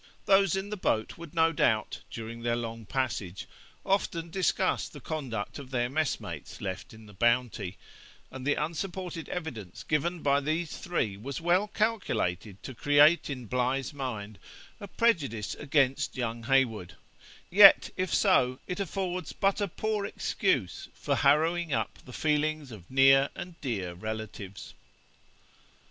Those 0.25 0.55
in 0.55 0.71
the 0.71 0.77
boat 0.77 1.15
would 1.19 1.35
no 1.35 1.51
doubt, 1.51 2.01
during 2.09 2.41
their 2.41 2.55
long 2.55 2.87
passage, 2.87 3.45
often 3.85 4.31
discuss 4.31 4.89
the 4.89 4.99
conduct 4.99 5.59
of 5.59 5.69
their 5.69 5.89
messmates 5.91 6.59
left 6.59 6.91
in 6.91 7.05
the 7.05 7.13
Bounty, 7.13 7.77
and 8.31 8.43
the 8.43 8.55
unsupported 8.55 9.29
evidence 9.29 9.83
given 9.83 10.23
by 10.23 10.39
these 10.39 10.75
three 10.75 11.17
was 11.17 11.39
well 11.39 11.67
calculated 11.67 12.63
to 12.63 12.73
create 12.73 13.29
in 13.29 13.45
Bligh's 13.45 13.93
mind 13.93 14.39
a 14.79 14.87
prejudice 14.87 15.53
against 15.53 16.17
young 16.17 16.45
Heywood; 16.45 16.95
yet, 17.51 17.91
if 17.95 18.11
so, 18.11 18.57
it 18.65 18.79
affords 18.79 19.33
but 19.33 19.61
a 19.61 19.67
poor 19.67 20.03
excuse 20.07 20.89
for 20.95 21.15
harrowing 21.15 21.73
up 21.73 21.99
the 22.05 22.11
feelings 22.11 22.71
of 22.71 22.89
near 22.89 23.29
and 23.35 23.61
dear 23.61 23.93
relatives. 23.93 24.73